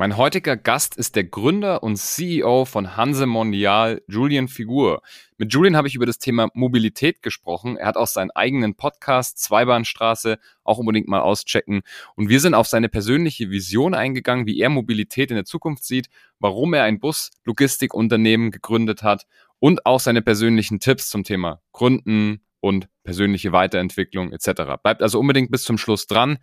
[0.00, 5.02] Mein heutiger Gast ist der Gründer und CEO von Hanse Mondial, Julian Figur.
[5.36, 7.76] Mit Julian habe ich über das Thema Mobilität gesprochen.
[7.76, 11.82] Er hat auch seinen eigenen Podcast Zweibahnstraße auch unbedingt mal auschecken.
[12.16, 16.08] Und wir sind auf seine persönliche Vision eingegangen, wie er Mobilität in der Zukunft sieht,
[16.38, 19.26] warum er ein Bus-Logistikunternehmen gegründet hat
[19.58, 24.80] und auch seine persönlichen Tipps zum Thema Gründen und persönliche Weiterentwicklung etc.
[24.82, 26.38] Bleibt also unbedingt bis zum Schluss dran.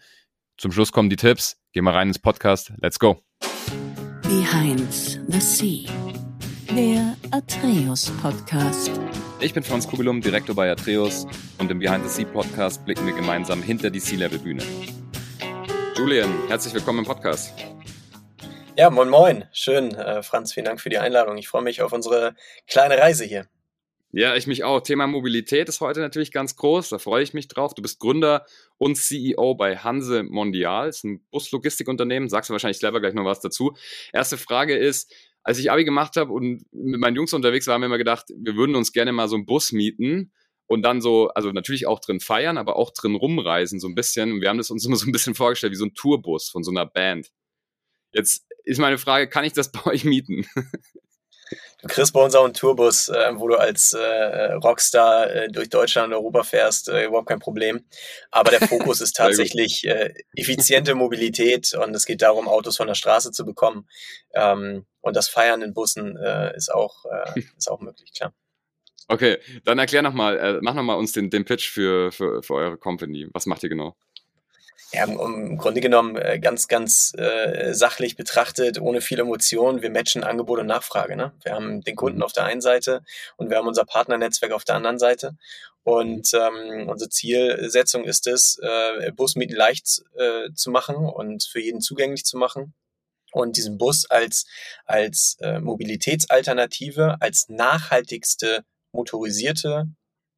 [0.58, 1.60] Zum Schluss kommen die Tipps.
[1.72, 2.72] Gehen wir rein ins Podcast.
[2.80, 3.27] Let's go.
[4.28, 4.92] Behind
[5.30, 5.90] the Sea,
[6.76, 8.92] der Atreus Podcast.
[9.40, 11.26] Ich bin Franz Kugelum, Direktor bei Atreus
[11.60, 14.62] und im Behind the Sea Podcast blicken wir gemeinsam hinter die Sea-Level-Bühne.
[15.96, 17.54] Julian, herzlich willkommen im Podcast.
[18.76, 19.46] Ja, moin moin.
[19.54, 21.38] Schön, äh, Franz, vielen Dank für die Einladung.
[21.38, 22.36] Ich freue mich auf unsere
[22.68, 23.48] kleine Reise hier.
[24.18, 24.82] Ja, ich mich auch.
[24.82, 26.90] Thema Mobilität ist heute natürlich ganz groß.
[26.90, 27.76] Da freue ich mich drauf.
[27.76, 28.48] Du bist Gründer
[28.80, 30.88] und CEO bei Hanse Mondial.
[30.88, 32.28] Das ist ein Buslogistikunternehmen.
[32.28, 33.78] Sagst du wahrscheinlich selber gleich noch was dazu.
[34.12, 37.82] Erste Frage ist, als ich Abi gemacht habe und mit meinen Jungs unterwegs war, haben
[37.82, 40.34] wir immer gedacht, wir würden uns gerne mal so einen Bus mieten
[40.66, 44.32] und dann so, also natürlich auch drin feiern, aber auch drin rumreisen, so ein bisschen.
[44.32, 46.64] Und wir haben das uns immer so ein bisschen vorgestellt, wie so ein Tourbus von
[46.64, 47.30] so einer Band.
[48.14, 50.48] Jetzt ist meine Frage, kann ich das bei euch mieten?
[51.82, 55.70] Du kriegst bei uns auch einen Tourbus, äh, wo du als äh, Rockstar äh, durch
[55.70, 57.86] Deutschland und Europa fährst, äh, überhaupt kein Problem.
[58.32, 62.96] Aber der Fokus ist tatsächlich äh, effiziente Mobilität und es geht darum, Autos von der
[62.96, 63.88] Straße zu bekommen.
[64.34, 68.34] Ähm, und das Feiern in Bussen äh, ist, auch, äh, ist auch möglich, klar.
[69.08, 72.78] Okay, dann erklär nochmal, äh, mach nochmal uns den, den Pitch für, für, für eure
[72.78, 73.28] Company.
[73.34, 73.96] Was macht ihr genau?
[74.94, 79.82] Ja, im, Grunde genommen äh, ganz, ganz äh, sachlich betrachtet, ohne viel Emotion.
[79.82, 81.18] Wir matchen Angebot und Nachfrage.
[81.18, 81.34] Ne?
[81.44, 82.24] Wir haben den Kunden mhm.
[82.24, 83.04] auf der einen Seite
[83.36, 85.36] und wir haben unser Partnernetzwerk auf der anderen Seite.
[85.84, 91.82] Und ähm, unsere Zielsetzung ist es, äh, Busmieten leicht äh, zu machen und für jeden
[91.82, 92.74] zugänglich zu machen
[93.32, 94.46] und diesen Bus als,
[94.86, 99.88] als äh, Mobilitätsalternative, als nachhaltigste motorisierte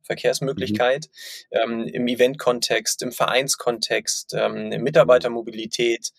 [0.10, 1.10] Verkehrsmöglichkeit,
[1.52, 1.58] mhm.
[1.62, 6.12] ähm, im Event-Kontext, im Vereinskontext, ähm, in Mitarbeitermobilität,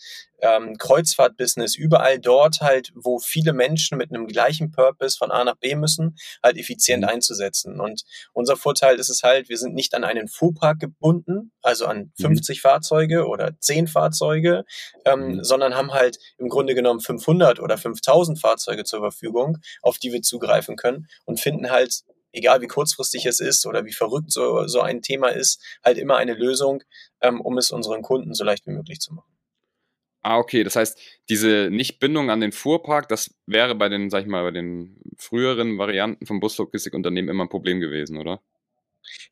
[0.43, 5.57] ähm, Kreuzfahrtbusiness, überall dort halt, wo viele Menschen mit einem gleichen Purpose von A nach
[5.57, 7.09] B müssen, halt effizient mhm.
[7.09, 7.81] einzusetzen.
[7.81, 12.13] Und unser Vorteil ist es halt, wir sind nicht an einen Fuhrpark gebunden, also an
[12.21, 12.61] 50 mhm.
[12.61, 14.65] Fahrzeuge oder 10 Fahrzeuge,
[15.05, 15.45] ähm, mhm.
[15.45, 20.23] sondern haben halt im Grunde genommen 500 oder 5000 Fahrzeuge zur Verfügung, auf die wir
[20.23, 24.81] zugreifen können und finden halt egal wie kurzfristig es ist oder wie verrückt so, so
[24.81, 26.83] ein Thema ist, halt immer eine Lösung,
[27.21, 29.31] ähm, um es unseren Kunden so leicht wie möglich zu machen.
[30.23, 30.65] Ah, okay.
[30.65, 30.99] Das heißt,
[31.29, 35.79] diese Nichtbindung an den Fuhrpark, das wäre bei den, sag ich mal, bei den früheren
[35.79, 38.43] Varianten vom Buslogistikunternehmen immer ein Problem gewesen, oder?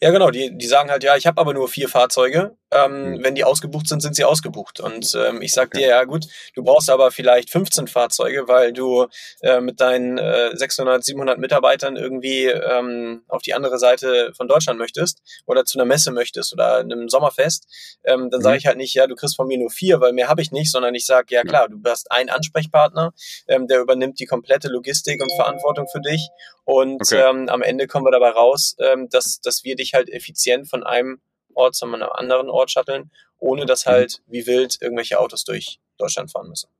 [0.00, 0.30] Ja, genau.
[0.30, 2.56] Die, die sagen halt, ja, ich habe aber nur vier Fahrzeuge.
[2.70, 3.24] Ähm, mhm.
[3.24, 4.80] Wenn die ausgebucht sind, sind sie ausgebucht.
[4.80, 5.78] Und ähm, ich sag okay.
[5.78, 9.06] dir, ja gut, du brauchst aber vielleicht 15 Fahrzeuge, weil du
[9.40, 14.78] äh, mit deinen äh, 600, 700 Mitarbeitern irgendwie ähm, auf die andere Seite von Deutschland
[14.78, 17.66] möchtest oder zu einer Messe möchtest oder einem Sommerfest.
[18.04, 18.44] Ähm, dann mhm.
[18.44, 20.52] sage ich halt nicht, ja, du kriegst von mir nur vier, weil mehr habe ich
[20.52, 23.12] nicht, sondern ich sage, ja klar, du hast einen Ansprechpartner,
[23.46, 26.28] ähm, der übernimmt die komplette Logistik und Verantwortung für dich.
[26.64, 27.24] Und okay.
[27.26, 30.84] ähm, am Ende kommen wir dabei raus, ähm, dass, dass wir dich halt effizient von
[30.84, 31.18] einem
[31.58, 33.90] Ort zu einem anderen Ort shutteln, ohne dass mhm.
[33.90, 36.70] halt wie wild irgendwelche Autos durch Deutschland fahren müssen.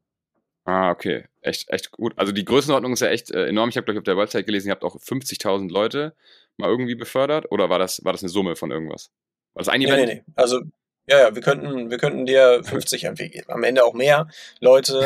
[0.65, 1.25] Ah, okay.
[1.41, 2.13] Echt, echt gut.
[2.17, 3.71] Also die Größenordnung ist ja echt äh, enorm.
[3.71, 6.15] Ich habe, glaube ich, auf der Website gelesen, ihr habt auch 50.000 Leute
[6.59, 7.51] mal irgendwie befördert.
[7.51, 9.11] Oder war das, war das eine Summe von irgendwas?
[9.55, 10.01] War das ein Event?
[10.01, 10.33] Nee, nee, nee.
[10.37, 10.61] Also
[11.09, 13.09] ja, ja, wir könnten, wir könnten dir 50,
[13.49, 14.29] am Ende auch mehr
[14.61, 14.99] Leute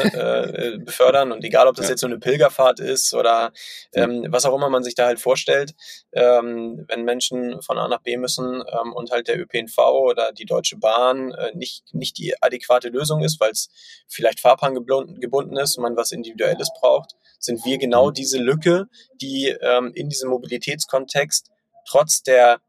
[0.74, 1.90] äh, befördern und egal, ob das ja.
[1.90, 3.52] jetzt so eine Pilgerfahrt ist oder
[3.92, 5.74] ähm, was auch immer man sich da halt vorstellt,
[6.12, 10.44] ähm, wenn Menschen von A nach B müssen ähm, und halt der ÖPNV oder die
[10.44, 13.70] Deutsche Bahn äh, nicht, nicht die adäquate Lösung ist, weil es
[14.08, 18.14] vielleicht Fahrplan gebunden ist und man was Individuelles braucht, sind wir genau mhm.
[18.14, 18.88] diese Lücke,
[19.20, 21.50] die ähm, in diesem Mobilitätskontext
[21.86, 22.60] trotz der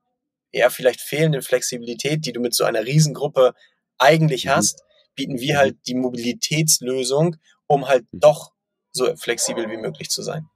[0.54, 3.54] eher vielleicht fehlende Flexibilität, die du mit so einer Riesengruppe
[3.98, 4.50] eigentlich mhm.
[4.52, 4.84] hast,
[5.16, 5.60] bieten wir mhm.
[5.60, 7.36] halt die Mobilitätslösung,
[7.68, 8.20] um halt mhm.
[8.20, 8.54] doch
[8.92, 10.48] so flexibel wie möglich zu sein.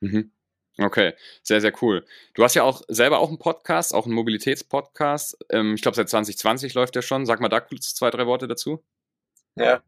[0.00, 0.32] Mhm.
[0.78, 1.12] Okay,
[1.42, 2.06] sehr, sehr cool.
[2.34, 5.36] Du hast ja auch selber auch einen Podcast, auch einen Mobilitätspodcast.
[5.50, 7.26] Ähm, ich glaube, seit 2020 läuft der schon.
[7.26, 8.82] Sag mal da kurz zwei, drei Worte dazu.
[9.54, 9.82] Ja,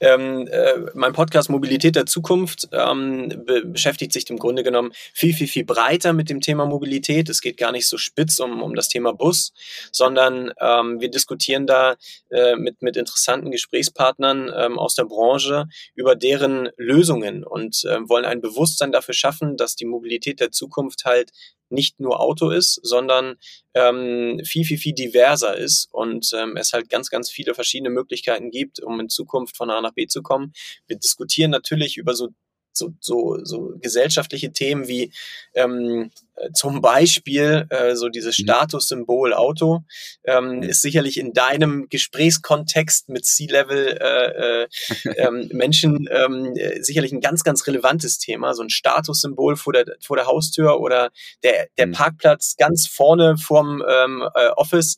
[0.00, 5.34] ähm, äh, mein Podcast Mobilität der Zukunft ähm, be beschäftigt sich im Grunde genommen viel,
[5.34, 7.28] viel, viel breiter mit dem Thema Mobilität.
[7.28, 9.52] Es geht gar nicht so spitz um, um das Thema Bus,
[9.92, 11.96] sondern ähm, wir diskutieren da
[12.30, 18.24] äh, mit, mit interessanten Gesprächspartnern ähm, aus der Branche über deren Lösungen und äh, wollen
[18.24, 21.30] ein Bewusstsein dafür schaffen, dass die Mobilität der Zukunft halt
[21.70, 23.36] nicht nur Auto ist, sondern
[23.74, 28.50] ähm, viel, viel, viel diverser ist und ähm, es halt ganz, ganz viele verschiedene Möglichkeiten
[28.50, 30.52] gibt, um Zukunft von A nach B zu kommen.
[30.86, 32.28] Wir diskutieren natürlich über so
[32.72, 35.12] so, so, so gesellschaftliche Themen wie
[35.54, 38.44] ähm, äh, zum Beispiel äh, so dieses mhm.
[38.44, 39.80] Statussymbol Auto
[40.24, 40.62] ähm, mhm.
[40.62, 44.68] ist sicherlich in deinem Gesprächskontext mit C-Level äh, äh,
[45.16, 48.54] ähm, Menschen ähm, sicherlich ein ganz, ganz relevantes Thema.
[48.54, 51.10] So ein Statussymbol vor der, vor der Haustür oder
[51.42, 51.92] der, der mhm.
[51.92, 54.96] Parkplatz ganz vorne vorm ähm, äh, Office.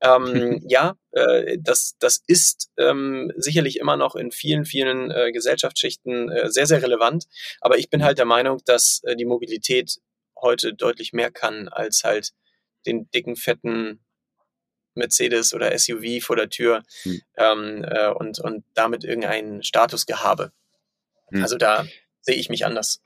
[0.00, 6.30] Ähm, ja, äh, das, das ist ähm, sicherlich immer noch in vielen, vielen äh, Gesellschaftsschichten
[6.30, 7.24] äh, sehr, sehr relevant.
[7.60, 9.98] Aber ich bin halt der Meinung, dass äh, die Mobilität
[10.40, 12.30] heute deutlich mehr kann als halt
[12.86, 14.00] den dicken, fetten
[14.94, 17.20] Mercedes oder SUV vor der Tür hm.
[17.36, 20.52] ähm, äh, und, und damit irgendein Statusgehabe.
[21.30, 21.42] Hm.
[21.42, 21.86] Also da
[22.20, 23.02] sehe ich mich anders.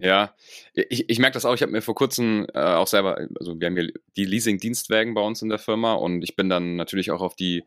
[0.00, 0.32] Ja,
[0.74, 1.54] ich, ich merke das auch.
[1.54, 5.20] Ich habe mir vor kurzem äh, auch selber, also wir haben hier die Leasing-Dienstwagen bei
[5.20, 7.64] uns in der Firma und ich bin dann natürlich auch auf die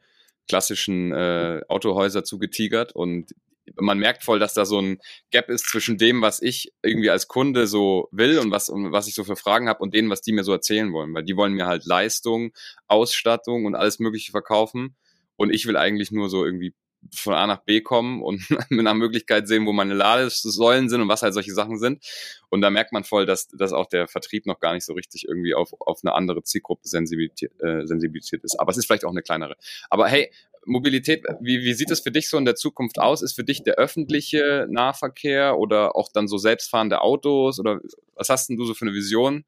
[0.47, 3.35] klassischen äh, Autohäuser zugetigert und
[3.75, 4.99] man merkt voll, dass da so ein
[5.31, 9.07] Gap ist zwischen dem, was ich irgendwie als Kunde so will und was, und was
[9.07, 11.13] ich so für Fragen habe und denen, was die mir so erzählen wollen.
[11.13, 12.53] Weil die wollen mir halt Leistung,
[12.87, 14.95] Ausstattung und alles Mögliche verkaufen.
[15.35, 16.73] Und ich will eigentlich nur so irgendwie
[17.13, 21.07] von A nach B kommen und mit einer Möglichkeit sehen, wo meine Ladesäulen sind und
[21.07, 22.03] was halt solche Sachen sind.
[22.49, 25.27] Und da merkt man voll, dass, dass auch der Vertrieb noch gar nicht so richtig
[25.27, 28.59] irgendwie auf, auf eine andere Zielgruppe sensibilisiert, äh, sensibilisiert ist.
[28.59, 29.55] Aber es ist vielleicht auch eine kleinere.
[29.89, 30.31] Aber hey,
[30.65, 33.21] Mobilität, wie, wie sieht es für dich so in der Zukunft aus?
[33.21, 37.79] Ist für dich der öffentliche Nahverkehr oder auch dann so selbstfahrende Autos oder
[38.15, 39.45] was hast denn du so für eine Vision,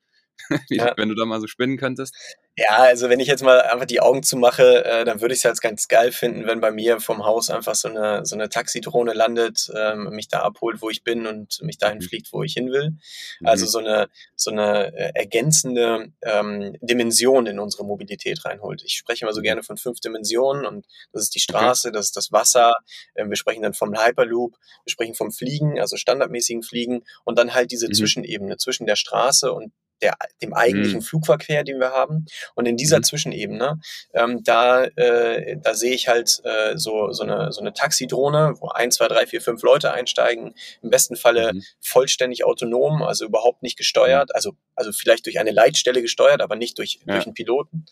[0.69, 0.93] ja.
[0.97, 2.15] wenn du da mal so spinnen könntest?
[2.55, 5.45] Ja, also wenn ich jetzt mal einfach die Augen zumache, äh, dann würde ich es
[5.45, 9.13] halt ganz geil finden, wenn bei mir vom Haus einfach so eine, so eine Taxidrohne
[9.13, 12.03] landet, ähm, mich da abholt, wo ich bin und mich dahin mhm.
[12.03, 12.91] fliegt, wo ich hin will.
[13.39, 13.47] Mhm.
[13.47, 18.83] Also so eine, so eine äh, ergänzende ähm, Dimension in unsere Mobilität reinholt.
[18.85, 19.45] Ich spreche immer so mhm.
[19.45, 21.97] gerne von fünf Dimensionen und das ist die Straße, okay.
[21.97, 22.75] das ist das Wasser,
[23.15, 24.53] ähm, wir sprechen dann vom Hyperloop,
[24.85, 27.93] wir sprechen vom Fliegen, also standardmäßigen Fliegen und dann halt diese mhm.
[27.93, 29.73] Zwischenebene zwischen der Straße und
[30.03, 31.03] der, dem eigentlichen mhm.
[31.03, 32.25] Flugverkehr, den wir haben.
[32.55, 33.03] Und in dieser mhm.
[33.03, 33.79] Zwischenebene,
[34.13, 38.67] ähm, da, äh, da sehe ich halt äh, so, so, eine, so eine Taxidrohne, wo
[38.67, 41.63] ein, zwei, drei, vier, fünf Leute einsteigen, im besten Falle mhm.
[41.81, 44.35] vollständig autonom, also überhaupt nicht gesteuert, mhm.
[44.35, 47.13] also, also vielleicht durch eine Leitstelle gesteuert, aber nicht durch, ja.
[47.13, 47.85] durch einen Piloten.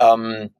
[0.00, 0.54] Ähm,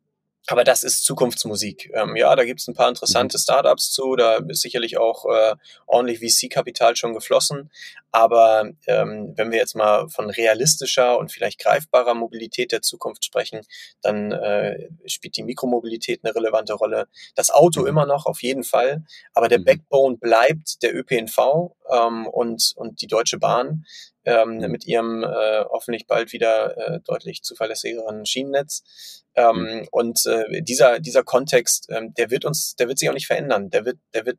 [0.48, 1.90] aber das ist Zukunftsmusik.
[1.94, 3.42] Ähm, ja, da gibt es ein paar interessante mhm.
[3.42, 5.54] Startups zu, da ist sicherlich auch äh,
[5.86, 7.70] ordentlich VC-Kapital schon geflossen.
[8.10, 13.60] Aber ähm, wenn wir jetzt mal von realistischer und vielleicht greifbarer Mobilität der Zukunft sprechen,
[14.02, 17.06] dann äh, spielt die Mikromobilität eine relevante Rolle.
[17.36, 17.86] Das Auto mhm.
[17.86, 19.04] immer noch auf jeden Fall,
[19.34, 19.64] aber der mhm.
[19.64, 23.84] Backbone bleibt der ÖPNV ähm, und, und die Deutsche Bahn
[24.24, 24.70] ähm, mhm.
[24.70, 29.24] mit ihrem äh, hoffentlich bald wieder äh, deutlich zuverlässigeren Schienennetz.
[29.34, 29.88] Ähm, mhm.
[29.90, 33.70] Und äh, dieser, dieser Kontext, ähm, der wird uns, der wird sich auch nicht verändern.
[33.70, 34.38] Der wird, der wird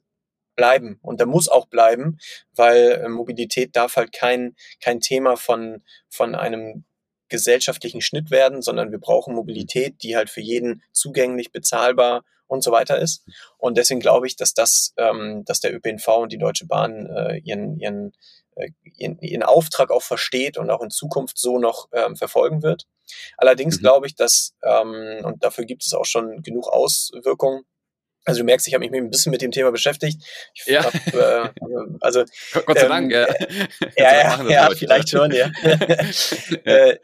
[0.56, 2.20] bleiben und der muss auch bleiben,
[2.56, 6.86] weil äh, Mobilität darf halt kein, kein Thema von, von einem
[7.30, 12.72] gesellschaftlichen Schnitt werden, sondern wir brauchen Mobilität, die halt für jeden zugänglich, bezahlbar und so
[12.72, 13.26] weiter ist.
[13.58, 17.38] Und deswegen glaube ich, dass das, ähm, dass der ÖPNV und die Deutsche Bahn äh,
[17.38, 18.14] ihren, ihren
[18.98, 22.86] ihren, ihren Auftrag auch versteht und auch in Zukunft so noch ähm, verfolgen wird.
[23.38, 23.82] Allerdings mhm.
[23.82, 27.66] glaube ich, dass, ähm, und dafür gibt es auch schon genug Auswirkungen,
[28.26, 30.22] also du merkst, ich habe mich ein bisschen mit dem Thema beschäftigt.
[30.54, 30.84] Ich ja.
[30.84, 31.50] Hab, äh,
[32.00, 32.24] also
[32.66, 33.12] Gott sei Dank.
[33.12, 33.28] Ähm,
[33.98, 35.52] ja, ja, ja vielleicht schon, ja.
[36.64, 36.98] äh,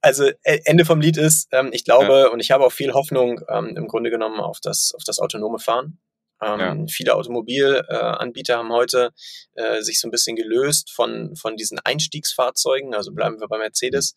[0.00, 2.28] also äh, Ende vom Lied ist, ähm, ich glaube ja.
[2.28, 5.58] und ich habe auch viel Hoffnung ähm, im Grunde genommen auf das auf das autonome
[5.58, 5.98] Fahren.
[6.42, 6.76] Ähm, ja.
[6.88, 9.10] Viele Automobilanbieter äh, haben heute
[9.54, 12.94] äh, sich so ein bisschen gelöst von, von diesen Einstiegsfahrzeugen.
[12.94, 14.16] Also bleiben wir bei Mercedes.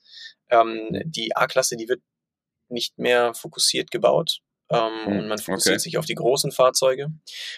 [0.49, 2.01] Ähm, die A-Klasse, die wird
[2.69, 4.39] nicht mehr fokussiert gebaut.
[4.69, 5.19] Ähm, mhm.
[5.19, 5.83] Und man fokussiert okay.
[5.83, 7.07] sich auf die großen Fahrzeuge,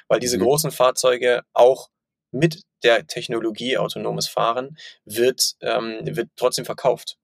[0.08, 0.44] weil diese mhm.
[0.44, 1.90] großen Fahrzeuge auch
[2.32, 7.18] mit der Technologie autonomes Fahren wird, ähm, wird trotzdem verkauft.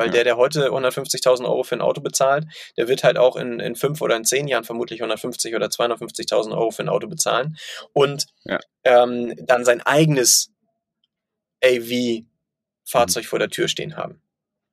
[0.00, 0.12] Weil ja.
[0.12, 2.46] der, der heute 150.000 Euro für ein Auto bezahlt,
[2.78, 6.56] der wird halt auch in, in fünf oder in zehn Jahren vermutlich 150 oder 250.000
[6.56, 7.58] Euro für ein Auto bezahlen
[7.92, 8.58] und ja.
[8.84, 10.52] ähm, dann sein eigenes
[11.62, 13.28] AV-Fahrzeug mhm.
[13.28, 14.22] vor der Tür stehen haben.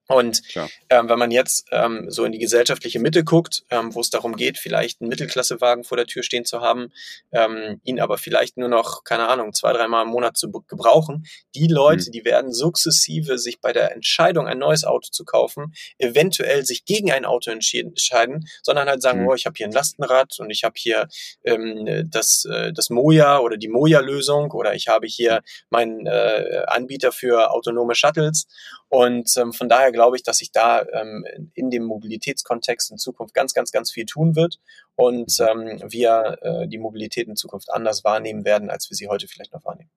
[0.07, 0.41] Und
[0.89, 4.35] ähm, wenn man jetzt ähm, so in die gesellschaftliche Mitte guckt, ähm, wo es darum
[4.37, 6.93] geht, vielleicht einen Mittelklassewagen vor der Tür stehen zu haben,
[7.31, 11.67] ähm, ihn aber vielleicht nur noch, keine Ahnung, zwei, dreimal im Monat zu gebrauchen, die
[11.67, 12.11] Leute, mhm.
[12.13, 17.11] die werden sukzessive sich bei der Entscheidung, ein neues Auto zu kaufen, eventuell sich gegen
[17.11, 19.27] ein Auto entscheiden, sondern halt sagen, mhm.
[19.27, 21.09] oh, ich habe hier ein Lastenrad und ich habe hier
[21.43, 27.11] ähm, das, äh, das Moja oder die Moja-Lösung oder ich habe hier meinen äh, Anbieter
[27.11, 28.47] für autonome Shuttles.
[28.89, 31.25] Und ähm, von daher glaube ich, dass sich da ähm,
[31.55, 34.59] in dem Mobilitätskontext in Zukunft ganz, ganz, ganz viel tun wird
[34.95, 39.27] und ähm, wir äh, die Mobilität in Zukunft anders wahrnehmen werden, als wir sie heute
[39.27, 39.89] vielleicht noch wahrnehmen.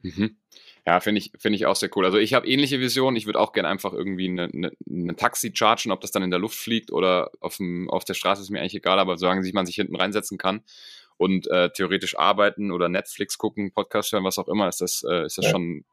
[0.00, 0.38] Mhm.
[0.86, 2.06] Ja, finde ich, finde ich auch sehr cool.
[2.06, 3.16] Also ich habe ähnliche Visionen.
[3.16, 6.30] Ich würde auch gerne einfach irgendwie eine, eine, eine, Taxi chargen, ob das dann in
[6.30, 9.50] der Luft fliegt oder auf, dem, auf der Straße ist mir eigentlich egal, aber solange
[9.52, 10.62] man sich hinten reinsetzen kann
[11.16, 15.24] und äh, theoretisch arbeiten oder Netflix gucken, Podcast hören, was auch immer, ist das, äh,
[15.26, 15.50] ist das ja.
[15.52, 15.84] schon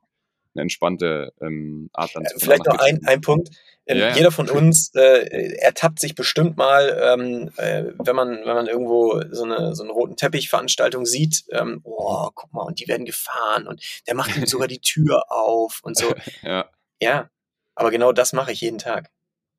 [0.54, 3.50] eine entspannte ähm, Art dann zu Vielleicht noch ein, ein Punkt.
[3.86, 4.16] Ähm, ja, ja.
[4.16, 9.22] Jeder von uns äh, ertappt sich bestimmt mal, ähm, äh, wenn man wenn man irgendwo
[9.32, 11.46] so eine so eine roten Teppich-Veranstaltung sieht.
[11.52, 15.32] Ähm, oh, guck mal, und die werden gefahren und der macht ihm sogar die Tür
[15.32, 16.14] auf und so.
[16.42, 16.70] ja.
[17.02, 17.30] ja,
[17.76, 19.10] aber genau das mache ich jeden Tag.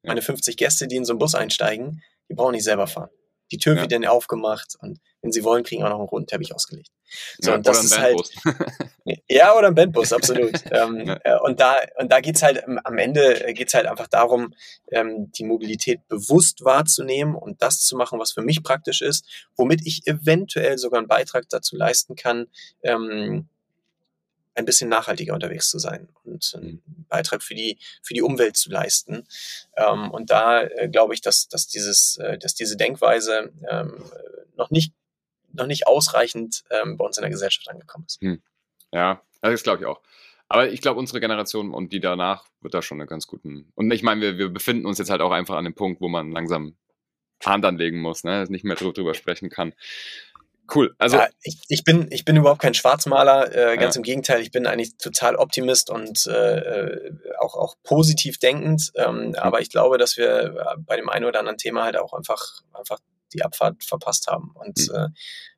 [0.04, 3.10] Meine 50 Gäste, die in so einen Bus einsteigen, die brauchen nicht selber fahren.
[3.52, 6.54] Die Tür wird dann aufgemacht und wenn sie wollen, kriegen auch noch einen roten Teppich
[6.54, 6.90] ausgelegt.
[7.38, 8.30] So, ja, und das ist halt,
[9.28, 10.52] ja, oder ein Bandbus, absolut.
[10.70, 11.20] ähm, ja.
[11.22, 14.52] Äh, und da, und da geht's halt, am Ende geht's halt einfach darum,
[14.90, 19.24] ähm, die Mobilität bewusst wahrzunehmen und das zu machen, was für mich praktisch ist,
[19.56, 22.48] womit ich eventuell sogar einen Beitrag dazu leisten kann,
[22.82, 23.48] ähm,
[24.54, 28.70] ein bisschen nachhaltiger unterwegs zu sein und einen Beitrag für die, für die Umwelt zu
[28.70, 29.26] leisten.
[29.76, 34.04] Ähm, und da äh, glaube ich, dass, dass, dieses, äh, dass diese Denkweise ähm,
[34.56, 34.92] noch, nicht,
[35.54, 38.20] noch nicht ausreichend ähm, bei uns in der Gesellschaft angekommen ist.
[38.20, 38.42] Hm.
[38.92, 40.00] Ja, das glaube ich auch.
[40.48, 43.72] Aber ich glaube, unsere Generation und die danach wird da schon eine ganz guten.
[43.74, 46.08] Und ich meine, wir, wir befinden uns jetzt halt auch einfach an dem Punkt, wo
[46.08, 46.76] man langsam
[47.42, 48.44] Hand anlegen muss, ne?
[48.48, 49.72] nicht mehr drüber sprechen kann.
[50.74, 50.94] Cool.
[50.98, 53.54] Also ja, ich, ich, bin ich bin überhaupt kein Schwarzmaler.
[53.54, 53.98] Äh, ganz ja.
[53.98, 58.92] im Gegenteil, ich bin eigentlich total Optimist und äh, äh auch auch positiv denkend.
[58.94, 59.34] Ähm, mhm.
[59.34, 62.60] Aber ich glaube, dass wir äh, bei dem einen oder anderen Thema halt auch einfach
[62.72, 62.98] einfach
[63.32, 64.94] die Abfahrt verpasst haben und mhm.
[64.94, 65.08] äh,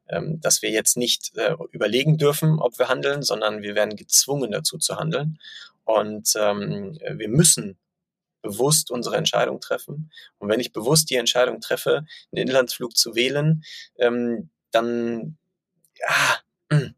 [0.08, 4.50] ähm, dass wir jetzt nicht äh, überlegen dürfen, ob wir handeln, sondern wir werden gezwungen
[4.50, 5.38] dazu zu handeln
[5.84, 7.78] und ähm, wir müssen
[8.42, 10.12] bewusst unsere Entscheidung treffen.
[10.38, 13.64] Und wenn ich bewusst die Entscheidung treffe, einen Inlandsflug zu wählen,
[13.98, 15.38] ähm, dann,
[15.98, 16.88] ja,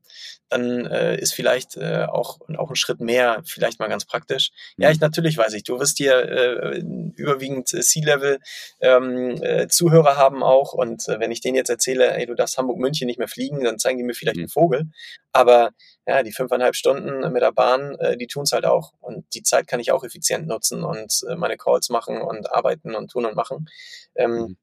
[0.49, 4.51] dann äh, ist vielleicht äh, auch, auch ein Schritt mehr vielleicht mal ganz praktisch.
[4.77, 4.85] Mhm.
[4.85, 6.79] Ja, ich natürlich weiß ich, du wirst hier äh,
[7.17, 8.39] überwiegend C-Level
[8.81, 12.59] ähm, äh, Zuhörer haben auch und äh, wenn ich denen jetzt erzähle, ey, du darfst
[12.59, 14.43] Hamburg-München nicht mehr fliegen, dann zeigen die mir vielleicht mhm.
[14.43, 14.85] einen Vogel.
[15.33, 15.71] Aber
[16.07, 19.67] ja, die fünfeinhalb Stunden mit der Bahn, äh, die tun's halt auch und die Zeit
[19.67, 23.35] kann ich auch effizient nutzen und äh, meine Calls machen und arbeiten und tun und
[23.35, 23.69] machen.
[24.15, 24.57] Ähm, mhm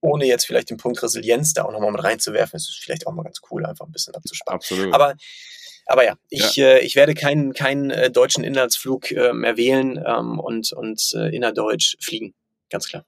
[0.00, 3.12] ohne jetzt vielleicht den Punkt Resilienz da auch nochmal mit reinzuwerfen, ist es vielleicht auch
[3.12, 4.56] mal ganz cool, einfach ein bisschen abzusparen.
[4.56, 4.94] Absolut.
[4.94, 5.14] Aber
[5.90, 6.68] aber ja, ich, ja.
[6.68, 11.34] Äh, ich werde keinen, keinen äh, deutschen Inlandsflug äh, mehr wählen ähm, und, und äh,
[11.34, 12.32] innerdeutsch fliegen.
[12.70, 13.04] Ganz klar.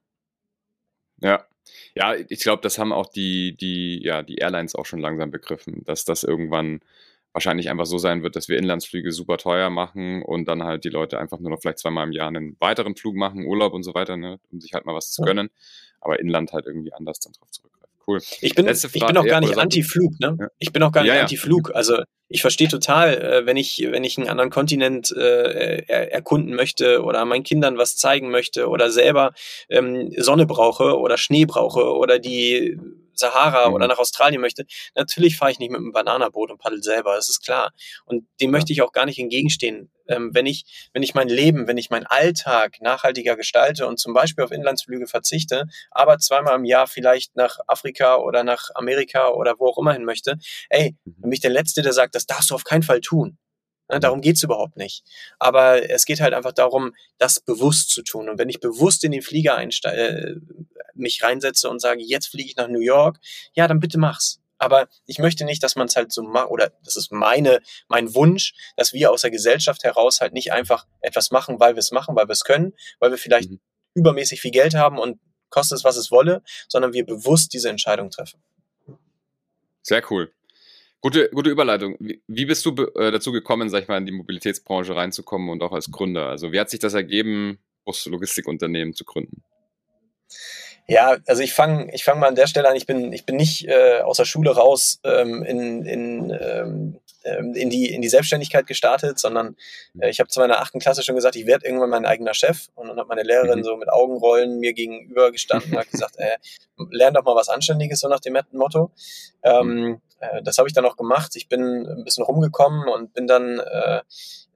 [1.21, 1.47] Ja.
[1.95, 5.85] Ja, ich glaube, das haben auch die, die, ja, die Airlines auch schon langsam begriffen,
[5.85, 6.81] dass das irgendwann
[7.33, 10.91] wahrscheinlich einfach so sein wird, dass wir Inlandsflüge super teuer machen und dann halt die
[10.91, 13.95] Leute einfach nur noch vielleicht zweimal im Jahr einen weiteren Flug machen, Urlaub und so
[13.95, 15.51] weiter, ne, um sich halt mal was zu gönnen
[16.03, 17.89] aber Inland halt irgendwie anders dann drauf zurückgreifen.
[18.07, 18.19] Cool.
[18.41, 20.37] Ich bin, ich bin auch gar nicht Anti-Flug, ne?
[20.39, 20.49] Ja.
[20.59, 21.21] Ich bin auch gar nicht ja, ja.
[21.23, 21.73] Anti-Flug.
[21.73, 26.57] Also ich verstehe total, äh, wenn ich, wenn ich einen anderen Kontinent äh, er, erkunden
[26.57, 29.33] möchte oder meinen Kindern was zeigen möchte oder selber
[29.69, 32.77] ähm, Sonne brauche oder Schnee brauche oder die
[33.15, 33.75] Sahara mhm.
[33.75, 37.29] oder nach Australien möchte, natürlich fahre ich nicht mit einem Bananaboot und paddel selber, das
[37.29, 37.73] ist klar.
[38.05, 38.53] Und dem ja.
[38.53, 39.91] möchte ich auch gar nicht entgegenstehen.
[40.09, 44.15] Ähm, wenn ich, wenn ich mein Leben, wenn ich meinen Alltag nachhaltiger gestalte und zum
[44.15, 49.55] Beispiel auf Inlandsflüge verzichte, aber zweimal im Jahr vielleicht nach Afrika oder nach Amerika oder
[49.59, 50.39] wo auch immer hin möchte,
[50.71, 51.15] ey, mhm.
[51.23, 53.39] bin ich der Letzte, der sagt, das darfst du auf keinen Fall tun.
[53.93, 55.05] Ne, darum geht's überhaupt nicht.
[55.39, 58.29] Aber es geht halt einfach darum, das bewusst zu tun.
[58.29, 60.37] Und wenn ich bewusst in den Flieger einsteige, äh,
[60.95, 63.19] mich reinsetze und sage, jetzt fliege ich nach New York,
[63.55, 64.41] ja, dann bitte mach's.
[64.59, 68.15] Aber ich möchte nicht, dass man es halt so macht, oder das ist meine, mein
[68.15, 71.91] Wunsch, dass wir aus der Gesellschaft heraus halt nicht einfach etwas machen, weil wir es
[71.91, 73.61] machen, weil wir es können, weil wir vielleicht mhm.
[73.95, 75.19] übermäßig viel Geld haben und
[75.51, 78.41] kostet es, was es wolle, sondern wir bewusst diese Entscheidung treffen.
[79.83, 80.33] Sehr cool.
[81.01, 81.97] Gute, gute Überleitung.
[81.99, 85.73] Wie, bist du äh, dazu gekommen, sag ich mal, in die Mobilitätsbranche reinzukommen und auch
[85.73, 86.29] als Gründer?
[86.29, 89.43] Also wie hat sich das ergeben, Bus-Logistikunternehmen zu gründen?
[90.89, 92.77] Ja, also ich fange ich fang mal an der Stelle an.
[92.77, 97.55] Ich bin, ich bin nicht äh, aus der Schule raus ähm, in, in, ähm, ähm
[97.55, 99.57] in, die, in die Selbstständigkeit gestartet, sondern
[100.01, 102.69] äh, ich habe zu meiner achten Klasse schon gesagt, ich werde irgendwann mein eigener Chef.
[102.75, 103.65] Und dann hat meine Lehrerin mhm.
[103.65, 106.37] so mit Augenrollen mir gegenüber gestanden und hat gesagt, äh,
[106.91, 108.91] lern doch mal was Anständiges, so nach dem Motto.
[109.45, 111.37] Ähm, äh, das habe ich dann auch gemacht.
[111.37, 114.01] Ich bin ein bisschen rumgekommen und bin dann äh,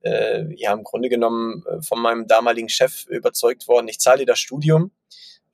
[0.06, 4.26] äh, ja im Grunde genommen äh, von meinem damaligen Chef überzeugt worden, ich zahle dir
[4.26, 4.92] das Studium.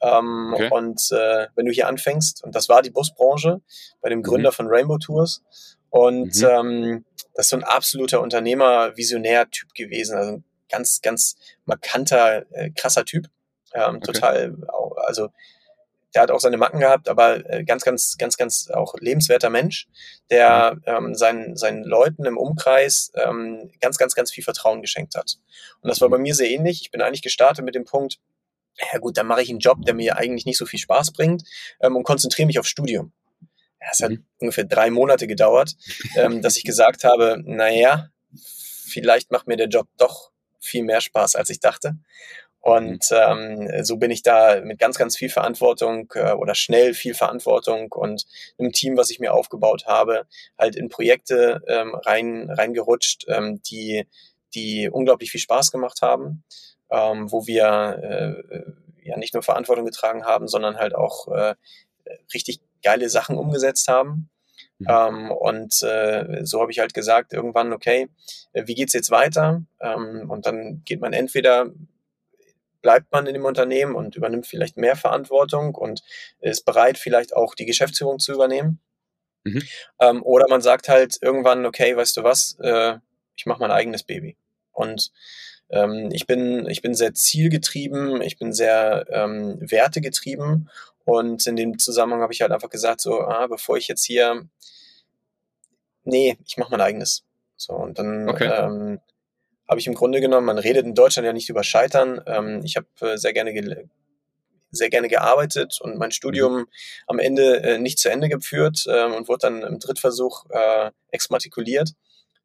[0.02, 0.68] Ähm, okay.
[0.70, 3.60] Und äh, wenn du hier anfängst, und das war die Busbranche
[4.00, 4.54] bei dem Gründer mhm.
[4.54, 5.42] von Rainbow Tours,
[5.90, 6.48] und mhm.
[6.48, 7.04] ähm,
[7.34, 13.04] das ist so ein absoluter Unternehmer, Visionär-Typ gewesen, also ein ganz, ganz markanter, äh, krasser
[13.04, 13.26] Typ.
[13.74, 14.12] Ähm, okay.
[14.12, 14.56] Total,
[14.96, 15.28] also
[16.14, 19.88] der hat auch seine Macken gehabt, aber äh, ganz, ganz, ganz, ganz auch lebenswerter Mensch,
[20.30, 25.38] der ähm, seinen, seinen Leuten im Umkreis ähm, ganz, ganz, ganz viel Vertrauen geschenkt hat.
[25.80, 26.82] Und das war bei mir sehr ähnlich.
[26.82, 28.18] Ich bin eigentlich gestartet mit dem Punkt,
[28.92, 31.44] ja gut, dann mache ich einen Job, der mir eigentlich nicht so viel Spaß bringt
[31.80, 33.12] ähm, und konzentriere mich aufs Studium.
[33.80, 34.24] Ja, es hat mhm.
[34.38, 35.76] ungefähr drei Monate gedauert,
[36.16, 38.08] ähm, dass ich gesagt habe, naja,
[38.86, 41.96] vielleicht macht mir der Job doch viel mehr Spaß, als ich dachte.
[42.60, 43.68] Und mhm.
[43.68, 47.90] ähm, so bin ich da mit ganz, ganz viel Verantwortung äh, oder schnell viel Verantwortung
[47.90, 48.24] und
[48.56, 50.26] einem Team, was ich mir aufgebaut habe,
[50.56, 54.06] halt in Projekte ähm, rein reingerutscht, ähm, die
[54.54, 56.44] die unglaublich viel Spaß gemacht haben,
[56.92, 61.54] ähm, wo wir äh, ja nicht nur Verantwortung getragen haben, sondern halt auch äh,
[62.34, 64.30] richtig geile Sachen umgesetzt haben.
[64.78, 64.86] Mhm.
[64.88, 68.08] Ähm, und äh, so habe ich halt gesagt, irgendwann, okay,
[68.52, 69.62] äh, wie geht's jetzt weiter?
[69.80, 71.66] Ähm, und dann geht man entweder
[72.82, 76.02] bleibt man in dem Unternehmen und übernimmt vielleicht mehr Verantwortung und
[76.40, 78.80] ist bereit, vielleicht auch die Geschäftsführung zu übernehmen.
[79.44, 79.62] Mhm.
[80.00, 82.98] Ähm, oder man sagt halt irgendwann, okay, weißt du was, äh,
[83.36, 84.36] ich mache mein eigenes Baby.
[84.72, 85.12] Und
[85.72, 90.70] ähm, ich, bin, ich bin sehr zielgetrieben, ich bin sehr ähm, wertegetrieben
[91.04, 94.46] und in dem Zusammenhang habe ich halt einfach gesagt, so, ah, bevor ich jetzt hier,
[96.04, 97.24] nee, ich mache mein eigenes.
[97.56, 98.46] So, und dann okay.
[98.46, 99.00] ähm,
[99.68, 102.20] habe ich im Grunde genommen, man redet in Deutschland ja nicht über Scheitern.
[102.26, 103.52] Ähm, ich habe äh, sehr gerne
[104.72, 106.66] sehr gerne gearbeitet und mein Studium mhm.
[107.06, 111.90] am Ende äh, nicht zu Ende geführt äh, und wurde dann im Drittversuch äh, exmatrikuliert.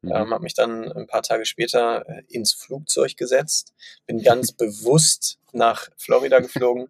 [0.02, 0.12] Mhm.
[0.12, 3.74] Ähm, habe mich dann ein paar Tage später äh, ins Flugzeug gesetzt,
[4.06, 6.88] bin ganz bewusst nach Florida geflogen,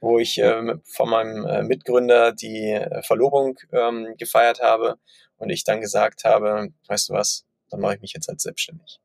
[0.00, 4.98] wo ich äh, von meinem äh, Mitgründer die äh, Verlobung ähm, gefeiert habe
[5.36, 9.00] und ich dann gesagt habe, weißt du was, dann mache ich mich jetzt als selbstständig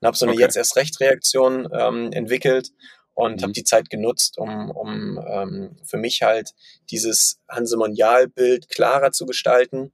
[0.00, 0.42] und habe so eine okay.
[0.42, 2.70] jetzt erst recht Reaktion ähm, entwickelt
[3.14, 3.42] und mhm.
[3.42, 6.50] habe die Zeit genutzt, um, um ähm, für mich halt
[6.90, 9.92] dieses Hansemonial-Bild klarer zu gestalten.